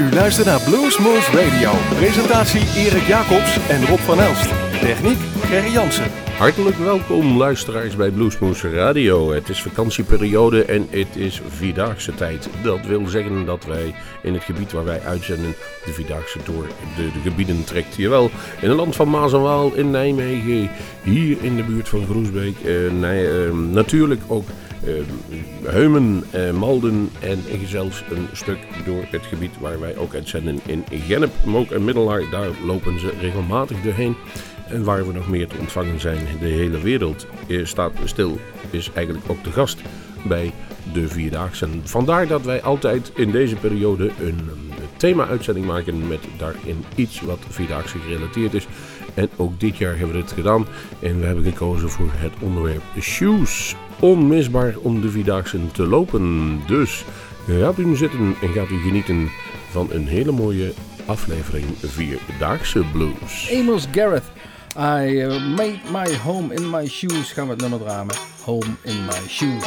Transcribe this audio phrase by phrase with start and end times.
[0.00, 1.70] U luistert naar Bluesmoose Radio.
[1.96, 4.50] Presentatie Erik Jacobs en Rob van Elst.
[4.80, 6.10] Techniek Gerry Jansen.
[6.38, 9.32] Hartelijk welkom luisteraars bij Bluesmoose Radio.
[9.32, 12.48] Het is vakantieperiode en het is Vierdaagse tijd.
[12.62, 15.54] Dat wil zeggen dat wij in het gebied waar wij uitzenden
[15.84, 17.96] de Vierdaagse door de, de gebieden trekt.
[17.96, 18.30] Jawel,
[18.60, 20.70] in het land van Maas en Waal, in Nijmegen,
[21.02, 22.56] hier in de buurt van Groesbeek.
[22.64, 24.48] Eh, eh, natuurlijk ook
[25.62, 30.84] Heumen, uh, Malden en zelfs een stuk door het gebied waar wij ook uitzenden in
[31.06, 32.22] Gennep, Mook en Middelaar.
[32.30, 34.16] Daar lopen ze regelmatig doorheen.
[34.68, 37.26] En waar we nog meer te ontvangen zijn, de hele wereld
[37.62, 38.38] staat stil,
[38.70, 39.80] is eigenlijk ook de gast
[40.26, 40.52] bij
[40.92, 41.68] de Vierdaagse.
[41.82, 44.50] Vandaar dat wij altijd in deze periode een
[44.96, 48.66] thema-uitzending maken met daarin iets wat Vierdaagse gerelateerd is.
[49.18, 50.66] En ook dit jaar hebben we het gedaan
[51.00, 53.74] en we hebben gekozen voor het onderwerp shoes.
[54.00, 56.60] Onmisbaar om de Vierdaagse te lopen.
[56.66, 57.04] Dus
[57.46, 59.30] gaat u zitten en gaat u genieten
[59.70, 60.72] van een hele mooie
[61.06, 63.50] aflevering Vierdaagse Blues.
[63.52, 64.24] Amos Garrett.
[64.76, 67.32] I uh, made my home in my shoes.
[67.32, 68.06] Gaan we het nummer draaien.
[68.44, 69.64] Home in my shoes.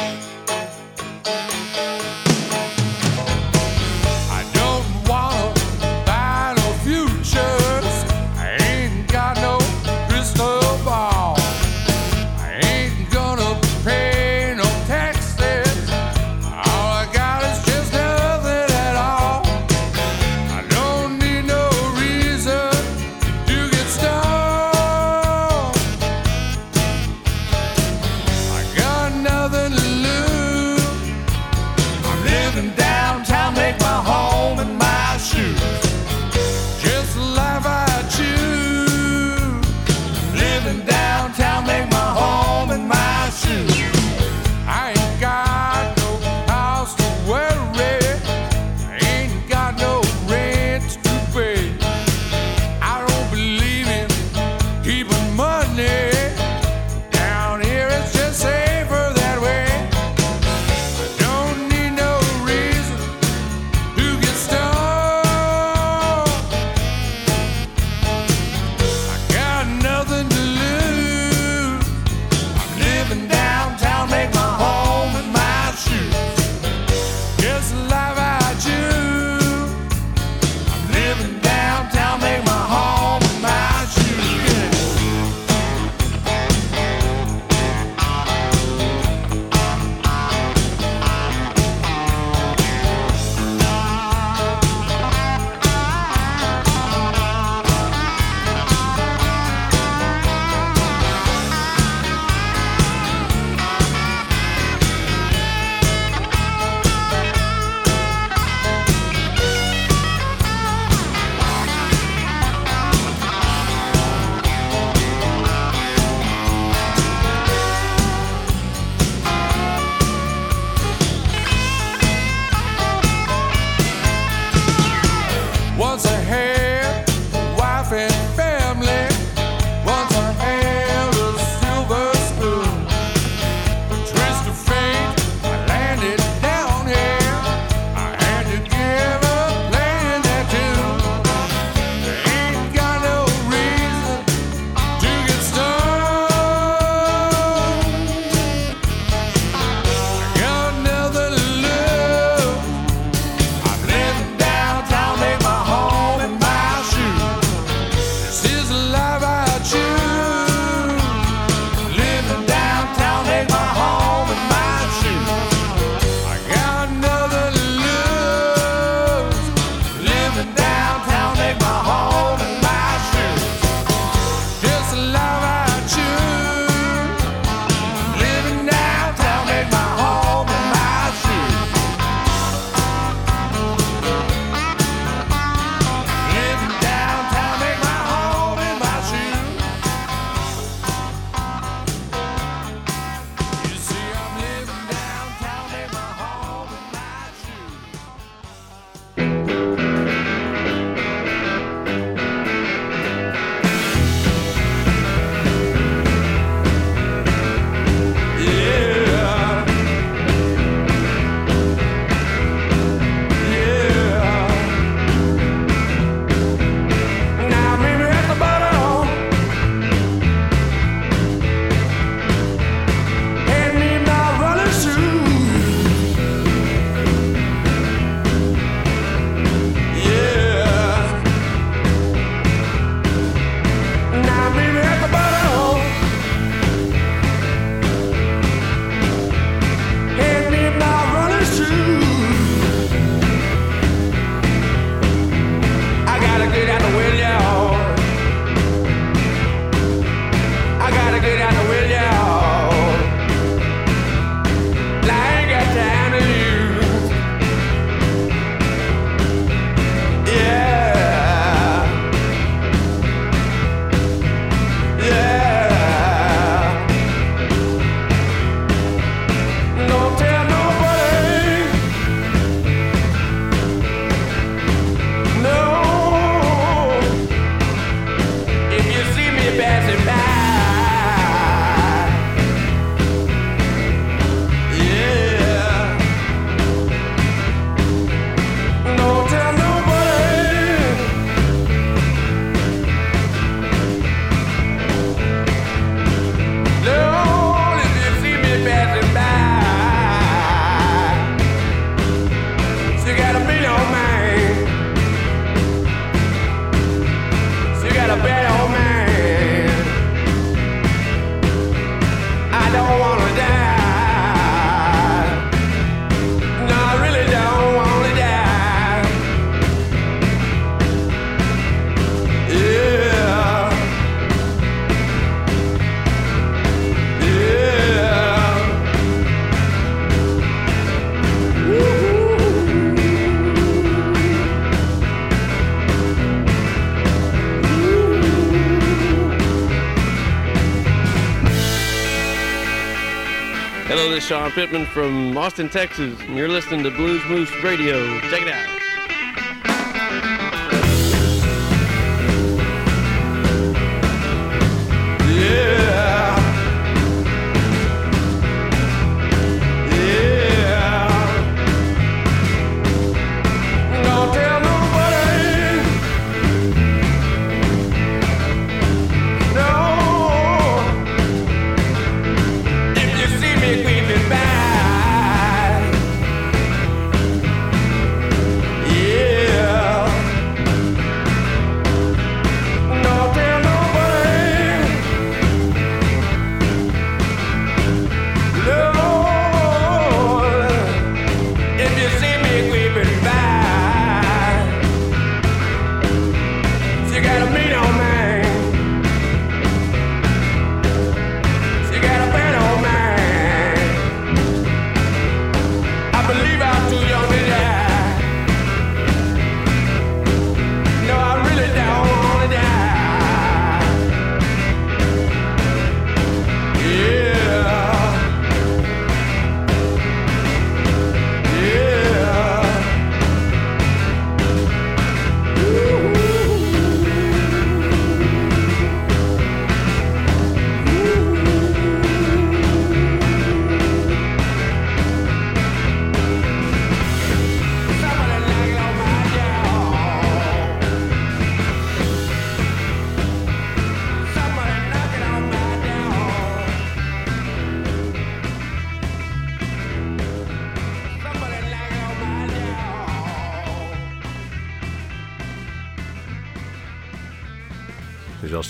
[344.42, 348.18] Sean Pittman from Austin, Texas, and you're listening to Blues Moose Radio.
[348.22, 348.71] Check it out.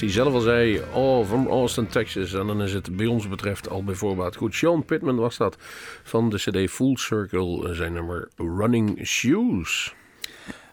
[0.02, 2.34] Hij zelf al zei, oh, from Austin, Texas.
[2.34, 4.54] En dan is het bij ons betreft al bijvoorbeeld goed.
[4.54, 5.56] Sean Pittman was dat
[6.02, 9.94] van de CD Full Circle, zijn nummer Running Shoes.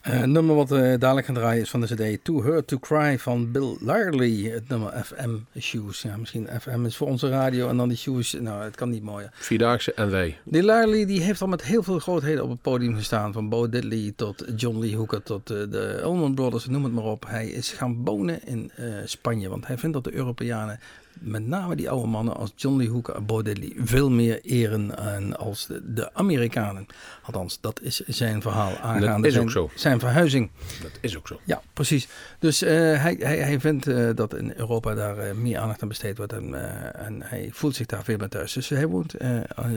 [0.09, 1.87] Uh, het nummer wat we dadelijk gaan draaien is van de
[2.17, 4.51] CD To Her To Cry van Bill Larley.
[4.53, 6.01] Het nummer FM Shoes.
[6.01, 8.33] Ja, misschien FM is voor onze radio en dan die Shoes.
[8.33, 9.29] Nou, het kan niet mooier.
[9.33, 10.37] Vierdaagse en wij.
[10.43, 13.33] Die Larley die heeft al met heel veel grootheden op het podium gestaan.
[13.33, 17.03] Van Bo Diddley tot John Lee Hooker tot uh, de Allman Brothers, noem het maar
[17.03, 17.25] op.
[17.27, 20.79] Hij is gaan wonen in uh, Spanje, want hij vindt dat de Europeanen
[21.19, 24.97] met name die oude mannen als John Lee Hooker en Bo Diddley veel meer eren
[24.97, 26.85] en als de, de, Amerikanen.
[27.23, 29.05] Althans, dat is zijn verhaal aangaande.
[29.05, 29.69] Dat is zijn, ook zo.
[29.75, 30.49] Zijn verhuizing.
[30.81, 31.39] Dat is ook zo.
[31.43, 32.07] Ja, precies.
[32.39, 35.87] Dus uh, hij, hij, hij vindt uh, dat in Europa daar uh, meer aandacht aan
[35.87, 36.53] besteed wordt en,
[36.95, 38.53] en hij voelt zich daar veel meer thuis.
[38.53, 39.15] Dus hij woont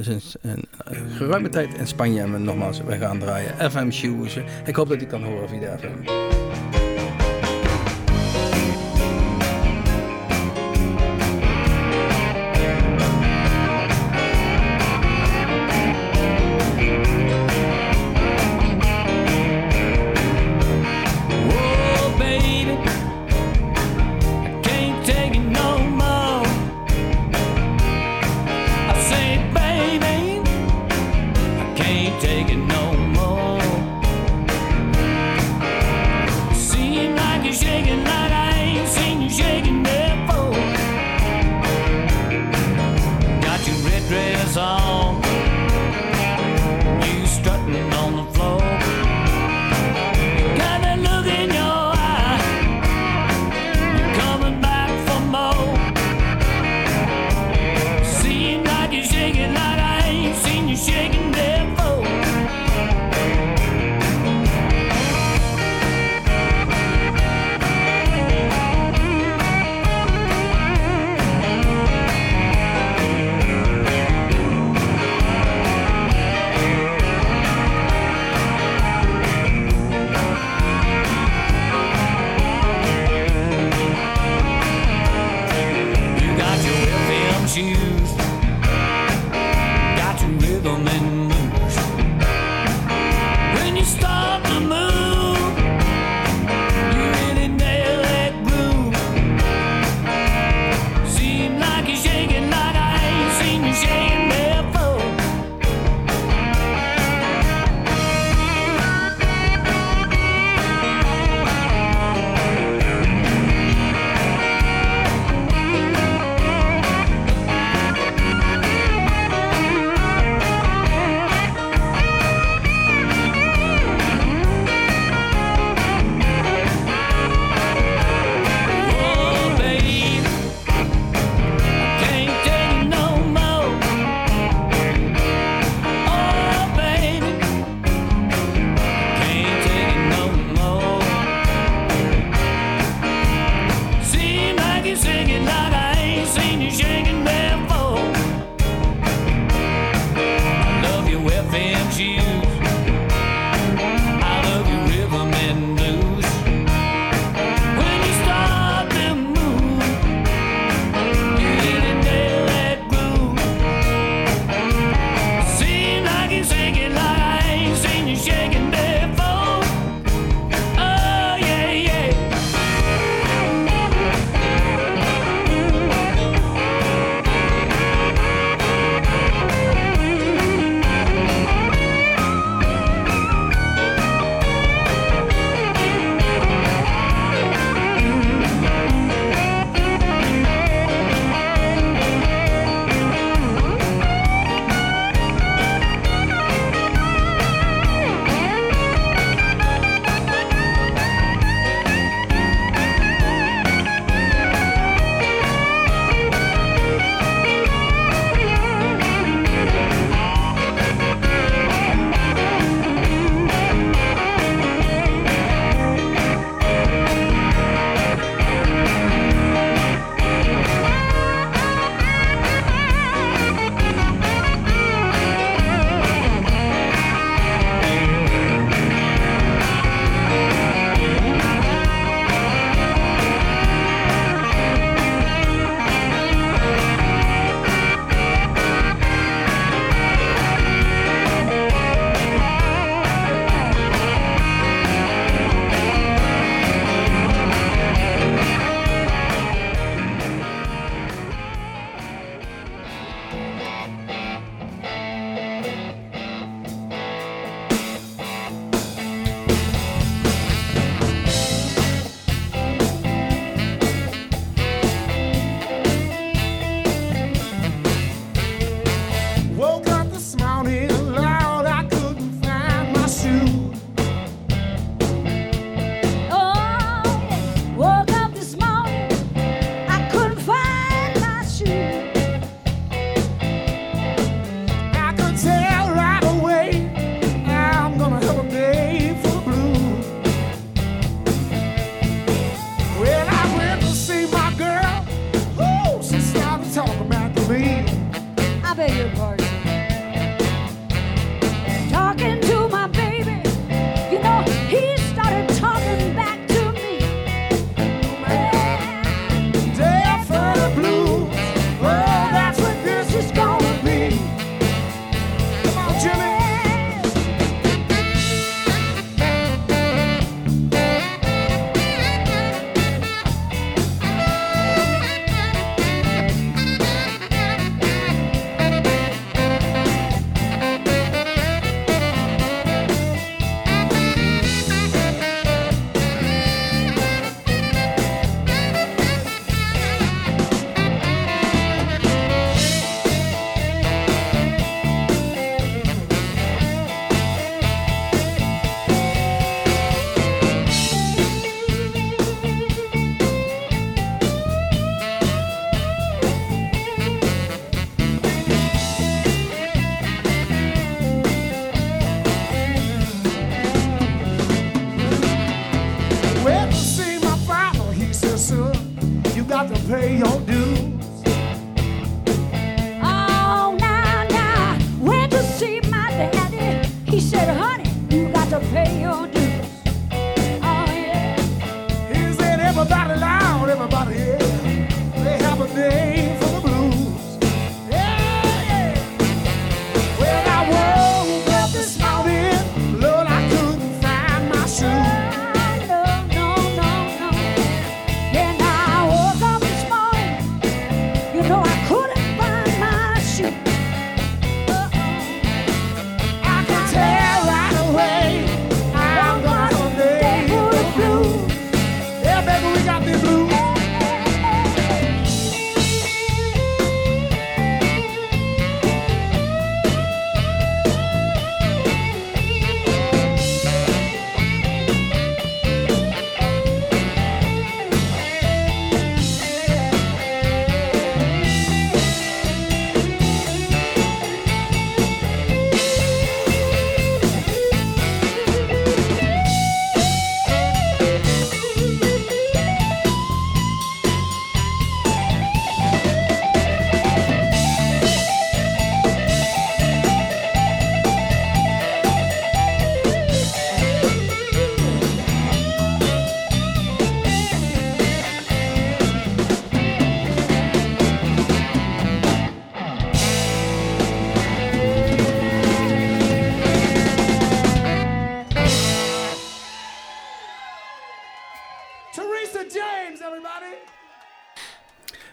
[0.00, 0.64] sinds een
[1.16, 2.22] geruime tijd in Spanje.
[2.22, 4.38] En nogmaals, wij gaan draaien FM Shoes.
[4.66, 6.81] Ik hoop dat hij kan horen via de FM.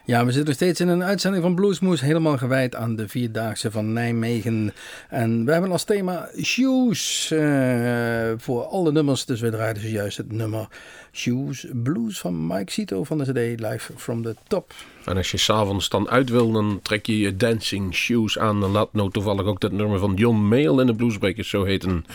[0.09, 3.71] Ja, we zitten nog steeds in een uitzending van Bluesmoes, helemaal gewijd aan de Vierdaagse
[3.71, 4.73] van Nijmegen.
[5.09, 10.31] En we hebben als thema Shoes eh, voor alle nummers, dus we draaien zojuist het
[10.31, 10.67] nummer
[11.11, 14.73] Shoes Blues van Mike Cito van de CD Live from the Top.
[15.05, 18.59] En als je s'avonds dan uit wil, dan trek je je dancing shoes aan.
[18.59, 22.05] Dan laat nou toevallig ook dat nummer van John Mayall en de Bluesbreakers zo heten.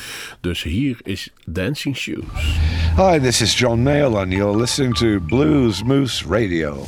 [0.40, 2.24] Dus hier is Dancing Shoes.
[2.96, 6.84] Hi, this is John Mayall, and you're listening to Blues Moose Radio.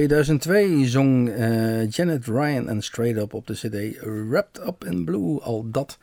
[0.00, 5.40] 2002 zong eh, Janet Ryan en Straight Up op de cd Wrapped Up in Blue.
[5.40, 5.98] Al dat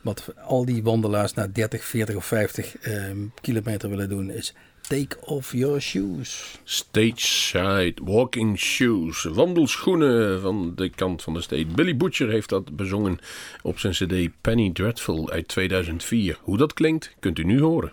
[0.00, 2.92] wat al die wandelaars na 30, 40 of 50 eh,
[3.40, 6.58] kilometer willen doen is Take off your shoes.
[6.64, 9.22] Stage walking shoes.
[9.22, 11.66] Wandelschoenen van de kant van de state.
[11.66, 13.18] Billy Butcher heeft dat bezongen
[13.62, 16.38] op zijn cd Penny Dreadful uit 2004.
[16.42, 17.92] Hoe dat klinkt, kunt u nu horen.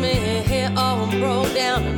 [0.00, 1.93] me here I'm broke down.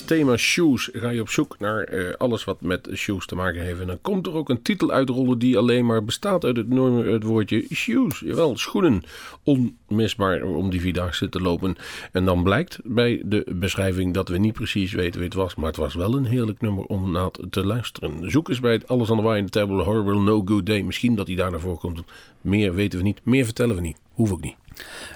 [0.00, 3.80] Thema shoes ga je op zoek naar eh, alles wat met shoes te maken heeft.
[3.80, 6.66] En dan komt er ook een titel uitrollen die alleen maar bestaat uit het,
[7.06, 8.20] het woordje shoes.
[8.20, 9.02] Jawel, schoenen.
[9.42, 11.76] Onmisbaar om die vierdaagse te lopen.
[12.12, 15.54] En dan blijkt bij de beschrijving dat we niet precies weten wie het was.
[15.54, 18.30] Maar het was wel een heerlijk nummer om naar te luisteren.
[18.30, 20.82] Zoek eens bij het Alles aan de Wine Table Horrible No Good Day.
[20.82, 22.02] Misschien dat hij daar naar voren komt.
[22.40, 23.20] Meer weten we niet.
[23.24, 23.96] Meer vertellen we niet.
[24.12, 24.63] Hoeft ook niet.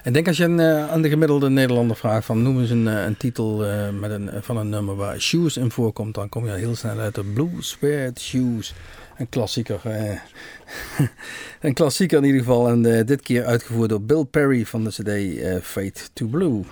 [0.04, 2.88] Ik denk als je een, eh, aan de gemiddelde Nederlander vraagt van noem eens een,
[2.88, 6.46] eh, een titel eh, met een, van een nummer waar shoes in voorkomt, dan kom
[6.46, 8.74] je heel snel uit de Blue Sweat Shoes.
[9.16, 9.80] Een klassieker.
[11.60, 12.68] een klassieker in ieder geval.
[12.68, 16.64] En dit keer uitgevoerd door Bill Perry van de CD Fate to Blue.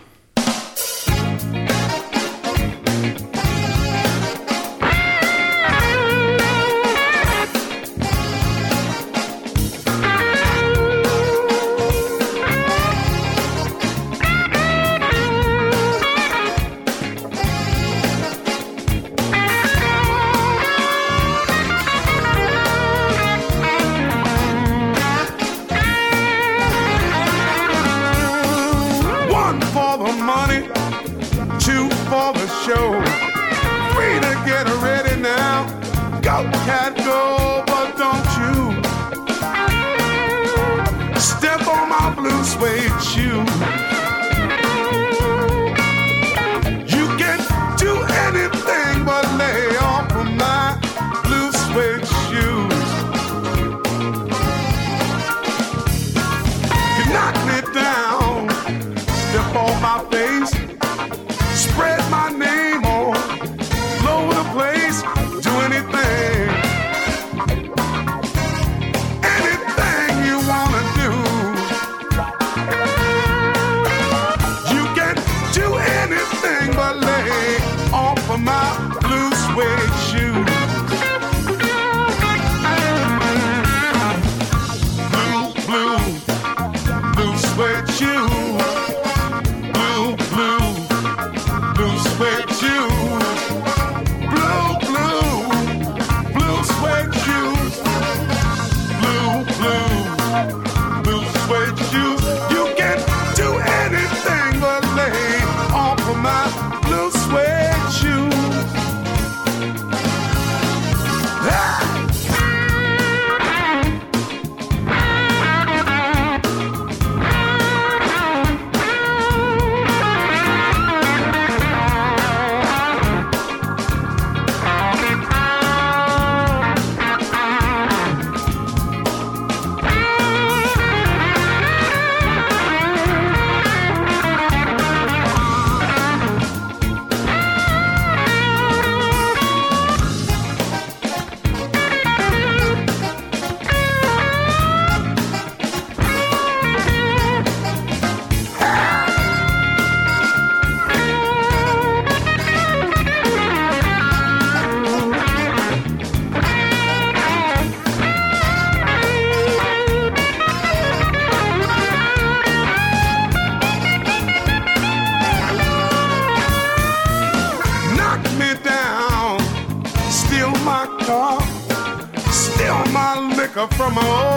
[173.76, 174.35] from home.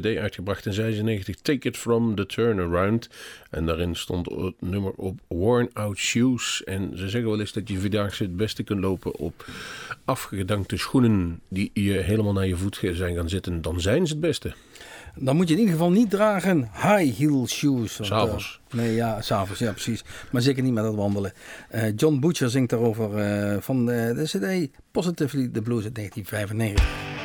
[0.00, 3.08] cd uitgebracht in 1996, Take It From The Turnaround.
[3.50, 6.64] En daarin stond het nummer op Worn Out Shoes.
[6.64, 9.46] En ze zeggen wel eens dat je vandaag het beste kunt lopen op
[10.04, 13.62] afgedankte schoenen die je helemaal naar je voet zijn gaan zitten.
[13.62, 14.54] Dan zijn ze het beste.
[15.16, 18.00] Dan moet je in ieder geval niet dragen high heel shoes.
[18.00, 18.60] Eh, s'avonds.
[18.70, 20.04] Nee, ja, s'avonds, ja, precies.
[20.30, 21.32] Maar zeker niet met het wandelen.
[21.68, 27.23] Eh, John Butcher zingt daarover eh, van de CD Positively the Blues uit 1995.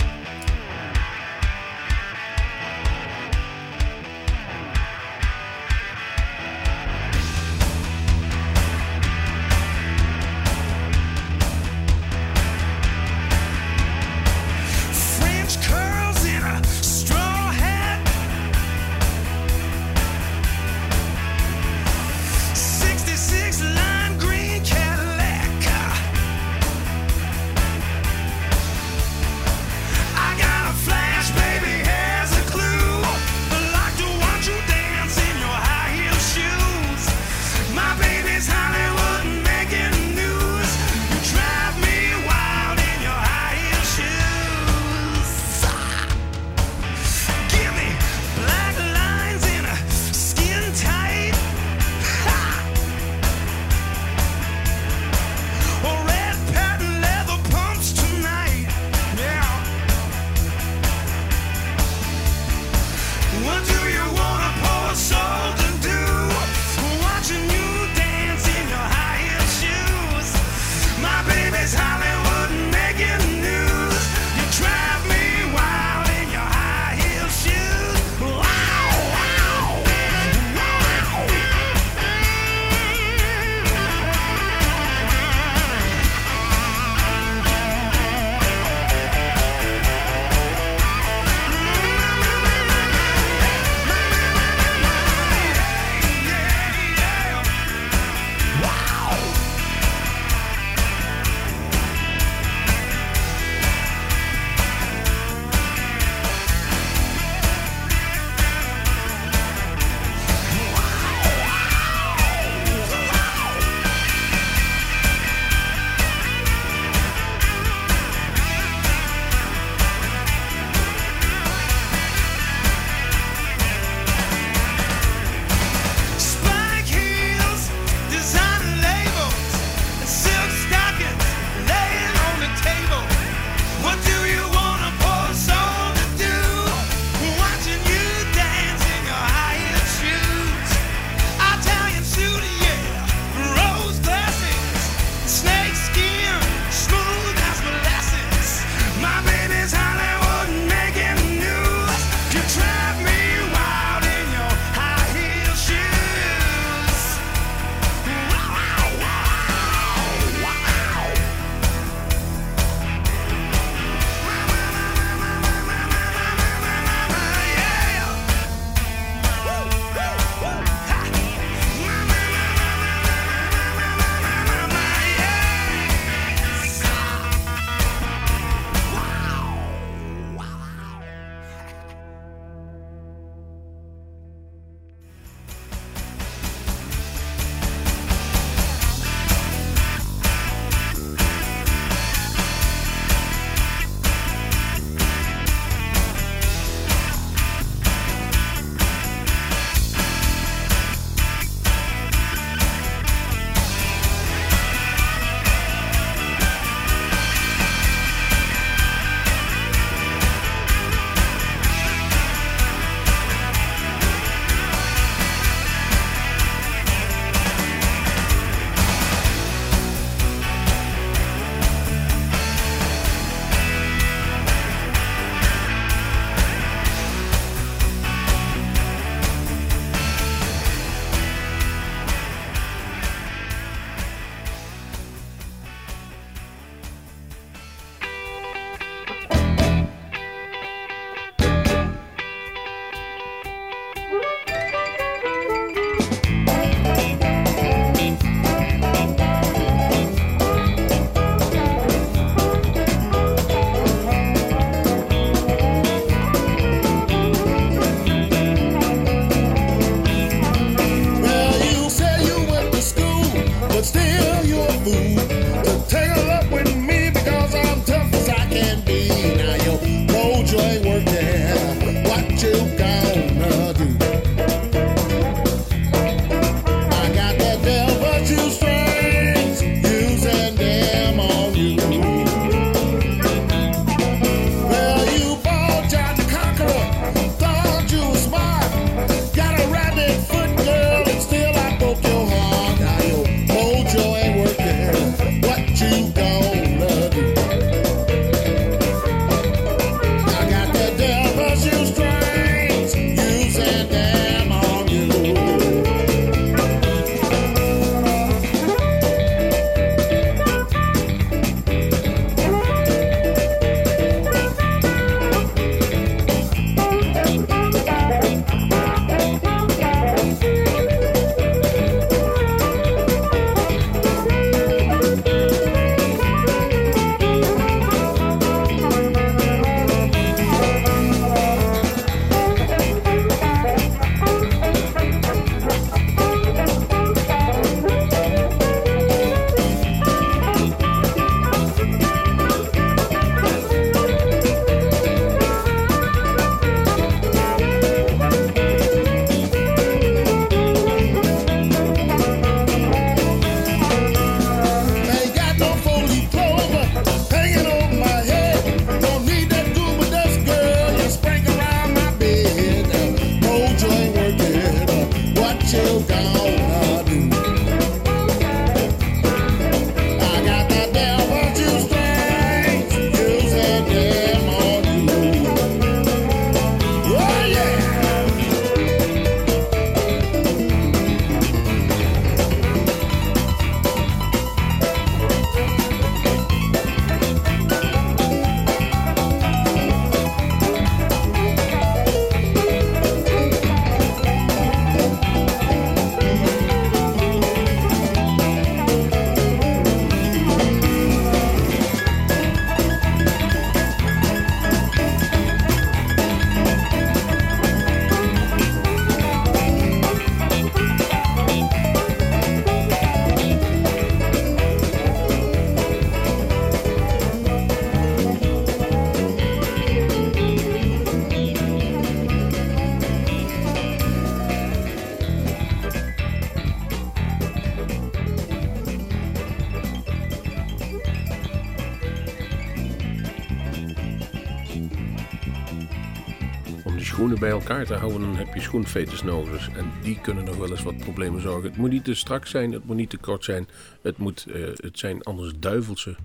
[437.69, 439.69] Elkaar te houden, dan heb je schoenveters nodig.
[439.69, 441.69] En die kunnen nog wel eens wat problemen zorgen.
[441.69, 443.67] Het moet niet te strak zijn, het moet niet te kort zijn.
[444.01, 446.15] Het, moet, eh, het zijn anders duivelse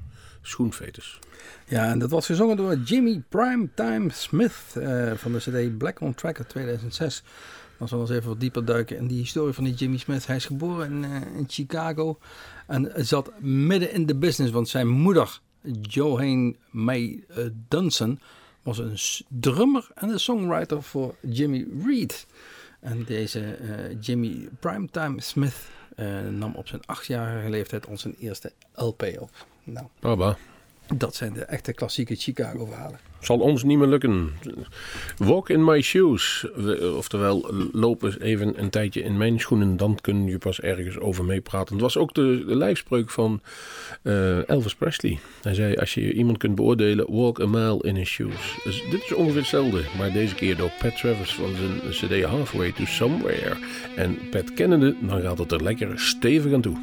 [0.42, 1.18] schoenveters.
[1.66, 6.14] Ja, en dat was gezongen door Jimmy Primetime Smith eh, van de CD Black on
[6.14, 7.22] Track uit 2006.
[7.78, 10.26] Dan zullen we eens even wat dieper duiken in die historie van die Jimmy Smith.
[10.26, 12.18] Hij is geboren in, eh, in Chicago
[12.66, 15.40] en zat midden in de business, want zijn moeder,
[15.80, 17.24] Johanne May
[17.68, 18.18] Dunson,
[18.64, 18.98] was een
[19.28, 22.26] drummer en een songwriter voor Jimmy Reed.
[22.80, 25.56] En deze eh, Jimmy Primetime Smith
[25.96, 29.30] eh, nam op zijn achtjarige leeftijd ons zijn eerste LP op.
[29.64, 30.36] Nou, Baba.
[30.96, 32.98] dat zijn de echte klassieke Chicago verhalen.
[33.24, 34.30] Zal ons niet meer lukken.
[35.16, 36.46] Walk in my shoes.
[36.54, 39.76] We- Oftewel, lopen even een tijdje in mijn schoenen.
[39.76, 41.72] Dan kun je pas ergens over meepraten.
[41.72, 43.40] Het was ook de, de lijfspreuk van
[44.02, 45.18] eh, Elvis Presley.
[45.42, 48.58] Hij zei, als je iemand kunt beoordelen, walk a mile in his shoes.
[48.64, 49.80] Dus dit is ongeveer hetzelfde.
[49.98, 51.80] Maar deze keer door Pat Travers van zijn
[52.20, 53.56] cd Halfway to Somewhere.
[53.96, 56.76] En Pat kennende, dan gaat het er lekker stevig aan toe.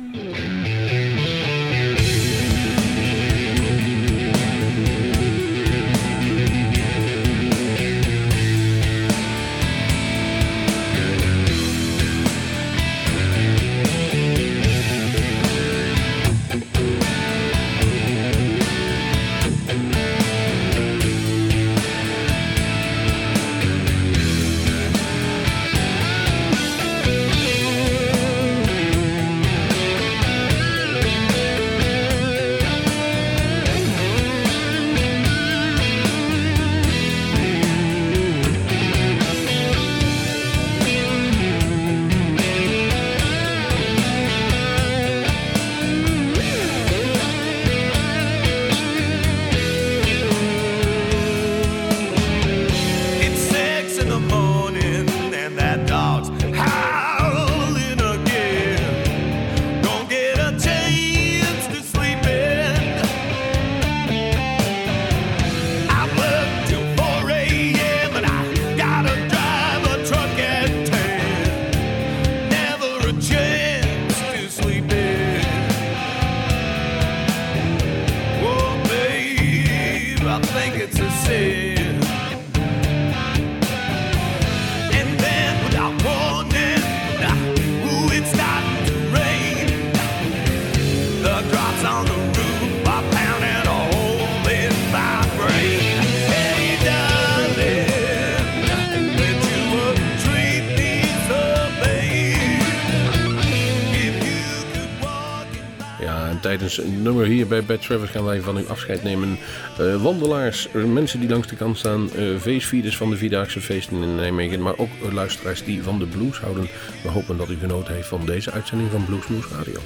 [107.01, 109.37] Nummer hier bij Bad Travers gaan wij van u afscheid nemen.
[109.77, 114.61] Eh, wandelaars, mensen die langs de kant staan, feestvierders van de Vierdaagse feesten in Nijmegen,
[114.61, 116.67] maar ook luisteraars die van de blues houden.
[117.03, 119.79] We hopen dat u genoten heeft van deze uitzending van Bluesmoes Radio.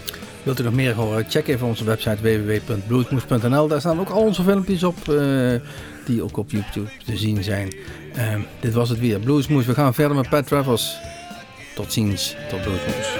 [0.45, 1.25] Wilt u nog meer horen?
[1.29, 3.67] Check even onze website www.bluesmoes.nl.
[3.67, 5.53] Daar staan ook al onze filmpjes op, eh,
[6.05, 7.73] die ook op YouTube te zien zijn.
[8.13, 9.65] Ehm, dit was het weer, Bluesmoes.
[9.65, 10.97] We gaan verder met Pat Travers.
[11.75, 13.14] Tot ziens, tot Bluesmoes.